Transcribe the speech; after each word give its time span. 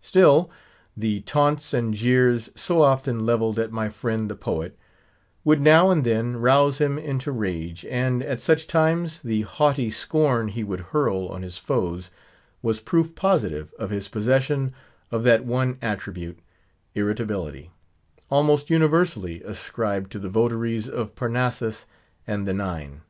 Still, 0.00 0.50
the 0.96 1.20
taunts 1.20 1.72
and 1.72 1.94
jeers 1.94 2.50
so 2.56 2.82
often 2.82 3.24
levelled 3.24 3.56
at 3.56 3.70
my 3.70 3.88
friend 3.88 4.28
the 4.28 4.34
poet, 4.34 4.76
would 5.44 5.60
now 5.60 5.92
and 5.92 6.02
then 6.02 6.36
rouse 6.38 6.78
him 6.78 6.98
into 6.98 7.30
rage; 7.30 7.84
and 7.84 8.20
at 8.20 8.40
such 8.40 8.66
times 8.66 9.20
the 9.20 9.42
haughty 9.42 9.92
scorn 9.92 10.48
he 10.48 10.64
would 10.64 10.80
hurl 10.90 11.28
on 11.28 11.42
his 11.42 11.56
foes, 11.56 12.10
was 12.62 12.80
proof 12.80 13.14
positive 13.14 13.72
of 13.78 13.90
his 13.90 14.08
possession 14.08 14.74
of 15.12 15.22
that 15.22 15.44
one 15.46 15.78
attribute, 15.80 16.40
irritability, 16.96 17.70
almost 18.28 18.70
universally 18.70 19.40
ascribed 19.44 20.10
to 20.10 20.18
the 20.18 20.28
votaries 20.28 20.88
of 20.88 21.14
Parnassus 21.14 21.86
and 22.26 22.44
the 22.44 22.54
Nine. 22.54 23.02